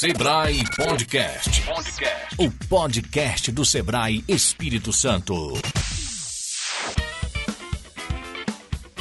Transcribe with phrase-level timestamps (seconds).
[0.00, 1.62] Sebrae Podcast.
[1.62, 2.36] Podcast.
[2.38, 5.54] O podcast do Sebrae Espírito Santo.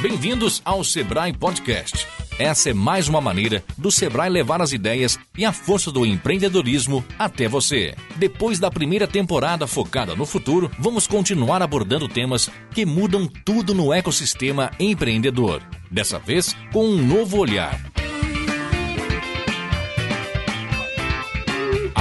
[0.02, 2.08] Bem-vindos ao Sebrae Podcast.
[2.40, 7.06] Essa é mais uma maneira do Sebrae levar as ideias e a força do empreendedorismo
[7.20, 7.94] até você.
[8.16, 13.94] Depois da primeira temporada focada no futuro, vamos continuar abordando temas que mudam tudo no
[13.94, 15.62] ecossistema empreendedor.
[15.92, 17.97] Dessa vez, com um novo olhar.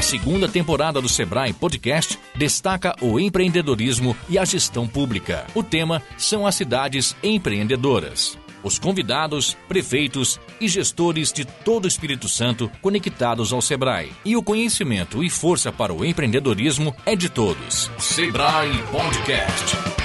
[0.06, 5.44] Segunda temporada do Sebrae Podcast destaca o empreendedorismo e a gestão pública.
[5.52, 8.38] O tema são as cidades empreendedoras.
[8.62, 14.12] Os convidados, prefeitos e gestores de todo o Espírito Santo conectados ao Sebrae.
[14.24, 17.90] E o conhecimento e força para o empreendedorismo é de todos.
[17.98, 19.95] Sebrae Podcast.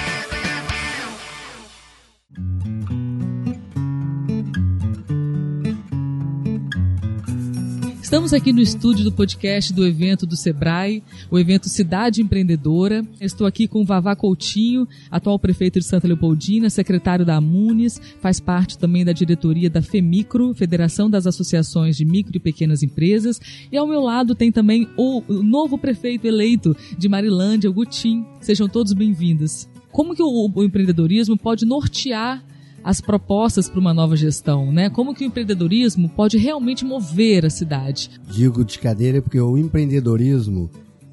[8.12, 13.02] Estamos aqui no estúdio do podcast do evento do Sebrae, o evento Cidade Empreendedora.
[13.18, 18.76] Estou aqui com Vavá Coutinho, atual prefeito de Santa Leopoldina, secretário da Amunes, faz parte
[18.76, 23.40] também da diretoria da FEMICRO, Federação das Associações de Micro e Pequenas Empresas.
[23.72, 28.26] E ao meu lado tem também o novo prefeito eleito de Marilândia, o Gutim.
[28.42, 29.66] Sejam todos bem-vindos.
[29.90, 32.44] Como que o empreendedorismo pode nortear
[32.84, 34.90] as propostas para uma nova gestão, né?
[34.90, 38.10] Como que o empreendedorismo pode realmente mover a cidade?
[38.30, 40.70] Digo de cadeira porque o empreendedorismo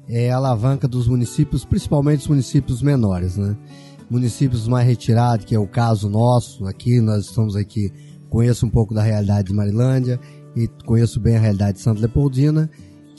[0.08, 3.56] é a alavanca dos municípios, principalmente os municípios menores, né?
[4.10, 7.92] Municípios mais retirados, que é o caso nosso, aqui nós estamos aqui,
[8.28, 10.18] conheço um pouco da realidade de Marilândia
[10.56, 12.68] e conheço bem a realidade de Santa Leopoldina,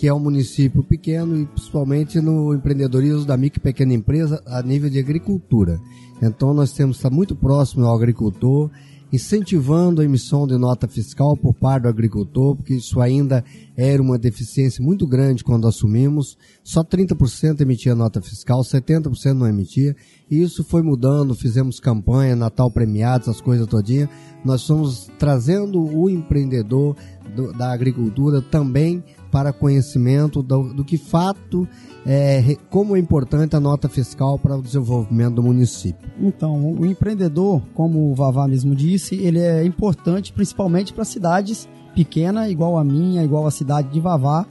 [0.02, 4.60] que é um município pequeno e principalmente no empreendedorismo da micro e pequena empresa a
[4.64, 5.80] nível de agricultura.
[6.20, 8.72] Então nós temos que estar muito próximo ao agricultor,
[9.14, 13.46] incentivando a emissão de nota fiscal por parte do agricultor, porque isso ainda
[13.78, 16.36] era uma deficiência muito grande quando assumimos.
[16.64, 19.96] Só 30% emitia nota fiscal, 70% não emitia.
[20.32, 24.10] E isso foi mudando, fizemos campanha, Natal premiados, as coisas todinhas.
[24.44, 26.96] Nós estamos trazendo o empreendedor
[27.36, 31.68] do, da agricultura também para conhecimento do, do que fato
[32.06, 36.10] é, como é importante a nota fiscal para o desenvolvimento do município.
[36.20, 42.50] Então, o empreendedor, como o Vavá mesmo disse, ele é importante principalmente para cidades pequenas,
[42.50, 44.46] igual a minha, igual a cidade de Vavá,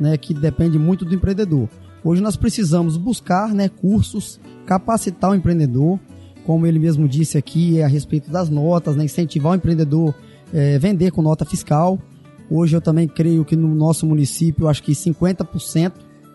[0.00, 1.68] né, que depende muito do empreendedor.
[2.04, 5.98] Hoje nós precisamos buscar né, cursos, capacitar o empreendedor,
[6.44, 10.14] como ele mesmo disse aqui, é a respeito das notas, né, incentivar o empreendedor
[10.52, 11.98] a é, vender com nota fiscal.
[12.54, 15.92] Hoje eu também creio que no nosso município, acho que 50%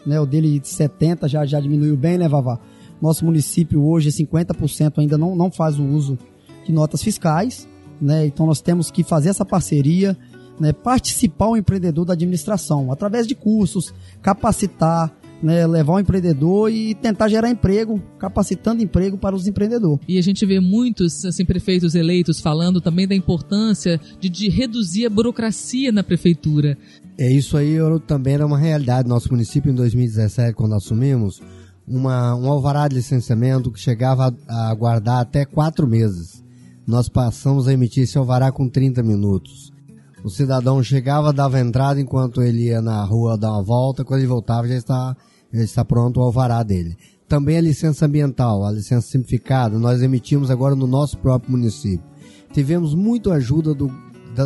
[0.07, 0.19] né?
[0.21, 2.57] O dele 70 já, já diminuiu bem, né, Vavá?
[3.01, 6.17] Nosso município hoje, 50% ainda não, não faz o uso
[6.65, 7.67] de notas fiscais,
[8.01, 8.25] né?
[8.25, 10.17] Então nós temos que fazer essa parceria,
[10.57, 10.71] né?
[10.71, 17.27] Participar o empreendedor da administração, através de cursos, capacitar, né, levar o empreendedor e tentar
[17.27, 19.99] gerar emprego, capacitando emprego para os empreendedores.
[20.07, 25.05] E a gente vê muitos assim, prefeitos eleitos falando também da importância de, de reduzir
[25.05, 26.77] a burocracia na prefeitura.
[27.17, 31.41] É isso aí eu, também era uma realidade no nosso município em 2017 quando assumimos
[31.87, 36.43] uma, um alvará de licenciamento que chegava a, a guardar até quatro meses.
[36.85, 39.71] Nós passamos a emitir esse alvará com 30 minutos.
[40.23, 44.27] O cidadão chegava, dava entrada enquanto ele ia na rua dar uma volta, quando ele
[44.27, 45.15] voltava já está,
[45.53, 46.97] já está pronto o alvará dele.
[47.27, 52.05] Também a licença ambiental, a licença simplificada, nós emitimos agora no nosso próprio município.
[52.53, 53.91] Tivemos muita ajuda do,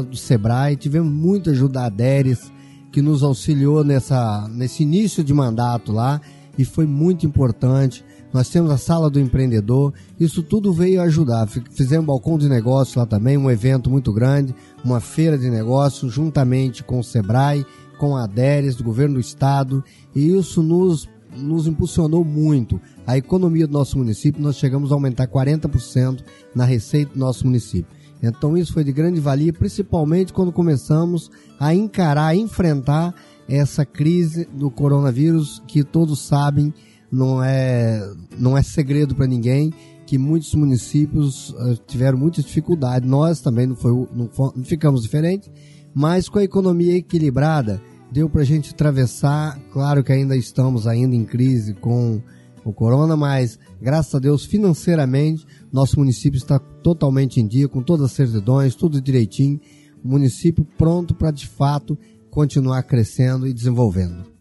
[0.09, 2.51] do SEBRAE, tivemos muita ajuda da ADERES,
[2.91, 6.19] que nos auxiliou nessa, nesse início de mandato lá
[6.57, 8.03] e foi muito importante.
[8.33, 11.47] Nós temos a sala do empreendedor, isso tudo veio ajudar.
[11.47, 16.13] Fizemos um balcão de negócios lá também, um evento muito grande, uma feira de negócios,
[16.13, 17.65] juntamente com o Sebrae,
[17.99, 19.83] com a ADERES, do governo do estado,
[20.15, 22.79] e isso nos, nos impulsionou muito.
[23.05, 26.23] A economia do nosso município, nós chegamos a aumentar 40%
[26.55, 28.01] na receita do nosso município.
[28.23, 33.13] Então isso foi de grande valia, principalmente quando começamos a encarar, a enfrentar
[33.51, 36.73] essa crise do coronavírus que todos sabem
[37.11, 38.01] não é
[38.39, 39.73] não é segredo para ninguém
[40.05, 43.07] que muitos municípios uh, tiveram muita dificuldade.
[43.07, 45.49] Nós também não, foi, não, não ficamos diferentes,
[45.93, 47.81] mas com a economia equilibrada
[48.11, 49.59] deu para a gente atravessar.
[49.71, 52.21] Claro que ainda estamos ainda em crise com
[52.63, 58.05] o corona, mas graças a Deus financeiramente nosso município está totalmente em dia, com todas
[58.07, 59.59] as certidões, tudo direitinho.
[60.03, 61.97] O município pronto para de fato
[62.31, 64.31] continuar crescendo e desenvolvendo.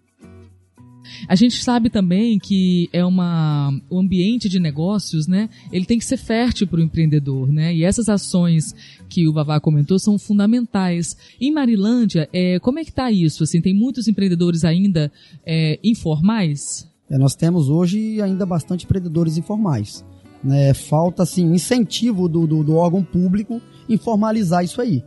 [1.28, 5.48] A gente sabe também que é uma o ambiente de negócios, né?
[5.72, 7.74] Ele tem que ser fértil para o empreendedor, né?
[7.74, 8.72] E essas ações
[9.08, 11.16] que o Vavá comentou são fundamentais.
[11.40, 13.42] Em Marilândia, é, como é que está isso?
[13.42, 15.10] Assim, tem muitos empreendedores ainda
[15.44, 16.88] é, informais?
[17.10, 20.04] É, nós temos hoje ainda bastante empreendedores informais.
[20.42, 20.72] Né?
[20.72, 25.02] Falta assim incentivo do, do, do órgão público em formalizar isso aí.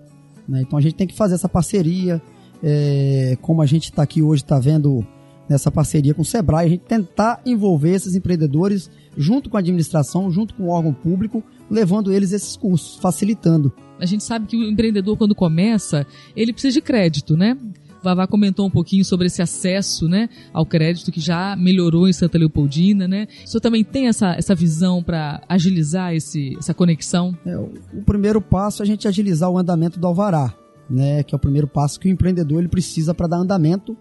[0.48, 0.62] Né?
[0.62, 2.22] Então a gente tem que fazer essa parceria,
[2.64, 5.06] é, como a gente está aqui hoje, está vendo
[5.50, 10.32] nessa parceria com o Sebrae, a gente tentar envolver esses empreendedores junto com a administração,
[10.32, 13.72] junto com o órgão público, levando eles esses cursos, facilitando.
[14.00, 17.58] A gente sabe que o empreendedor, quando começa, ele precisa de crédito, né?
[18.04, 22.38] Vavá comentou um pouquinho sobre esse acesso né, ao crédito que já melhorou em Santa
[22.38, 23.08] Leopoldina.
[23.08, 23.28] Né?
[23.46, 27.36] O senhor também tem essa, essa visão para agilizar esse, essa conexão?
[27.46, 30.54] É, o, o, primeiro passo é a gente agilizar o andamento do alvará,
[30.90, 33.98] né, que é o primeiro passo que o empreendedor ele precisa para dar andamento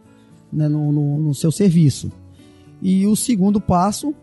[0.52, 2.10] né, no, no, no seu serviço.
[2.80, 4.14] E o segundo passo,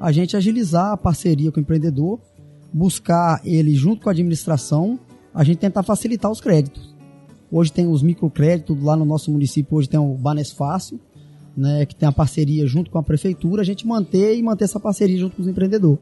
[0.00, 2.18] a gente agilizar a parceria com o empreendedor,
[2.72, 4.98] buscar ele junto com a administração,
[5.34, 6.94] a gente tentar facilitar os créditos.
[7.50, 10.98] Hoje tem os microcréditos lá no nosso município, hoje tem o Banes Fácil,
[11.56, 14.80] né, que tem a parceria junto com a prefeitura, a gente manter e manter essa
[14.80, 16.00] parceria junto com os empreendedores.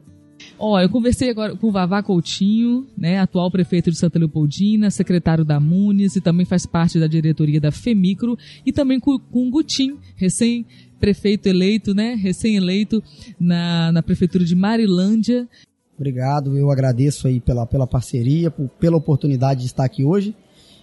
[0.58, 4.90] Ó, oh, eu conversei agora com o Vavá Coutinho, né, atual prefeito de Santa Leopoldina,
[4.90, 9.48] secretário da Munis e também faz parte da diretoria da FEMICRO e também com, com
[9.48, 10.64] o Gutim, recém
[11.00, 13.02] prefeito eleito, né, recém-eleito
[13.38, 15.48] na, na prefeitura de Marilândia.
[15.96, 20.34] Obrigado, eu agradeço aí pela, pela parceria, por, pela oportunidade de estar aqui hoje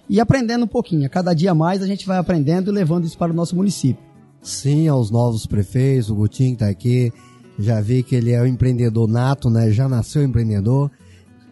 [0.09, 1.05] e aprendendo um pouquinho.
[1.05, 4.03] A cada dia mais a gente vai aprendendo e levando isso para o nosso município.
[4.41, 7.13] Sim, aos novos prefeitos, o Gutinho está aqui,
[7.61, 9.71] já vi que ele é um empreendedor nato, né?
[9.71, 10.91] Já nasceu empreendedor.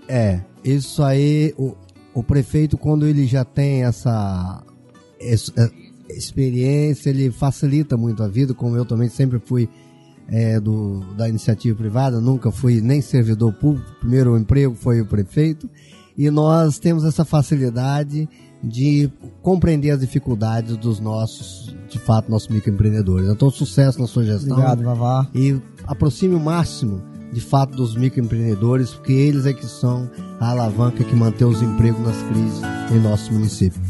[0.08, 1.76] É, isso aí, o,
[2.14, 4.64] o prefeito, quando ele já tem essa,
[5.20, 5.70] essa é,
[6.14, 9.70] experiência, ele facilita muito a vida, como eu também sempre fui
[10.28, 15.70] é, do, da iniciativa privada, nunca fui nem servidor público, primeiro emprego foi o prefeito,
[16.18, 18.28] e nós temos essa facilidade
[18.62, 19.10] de
[19.42, 23.30] compreender as dificuldades dos nossos, de fato, nossos microempreendedores.
[23.30, 24.52] Então, sucesso na sua gestão.
[24.52, 25.30] Obrigado, Vavá.
[25.34, 25.60] E
[25.90, 27.04] aproxime o máximo,
[27.34, 30.10] de fato, dos microempreendedores, porque eles é que são
[30.40, 33.82] a alavanca que mantém os empregos nas crises em nosso município.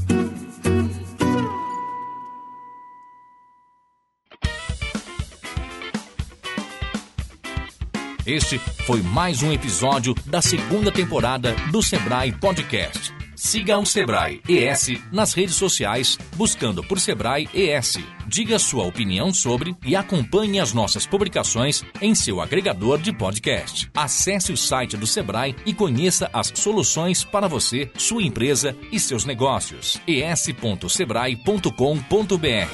[8.25, 13.12] Este foi mais um episódio da segunda temporada do Sebrae Podcast.
[13.36, 17.98] Siga o Sebrae ES nas redes sociais, buscando por Sebrae ES.
[18.29, 23.89] Diga sua opinião sobre e acompanhe as nossas publicações em seu agregador de podcast.
[23.95, 29.25] Acesse o site do Sebrae e conheça as soluções para você, sua empresa e seus
[29.25, 29.99] negócios.
[30.05, 32.69] es.sebrae.com.br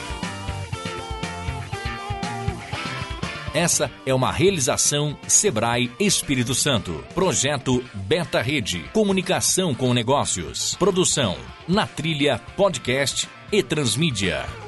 [3.53, 7.01] Essa é uma realização Sebrae Espírito Santo.
[7.13, 8.79] Projeto Beta Rede.
[8.91, 10.75] Comunicação com negócios.
[10.75, 11.37] Produção.
[11.65, 14.64] Na Trilha Podcast e Transmídia.